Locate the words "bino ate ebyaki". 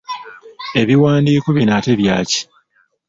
1.55-2.39